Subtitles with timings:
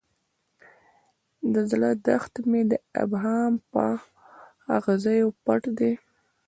[1.53, 3.85] د زړه دښت مې د ابهام په
[4.77, 5.93] اغزیو پټ دی.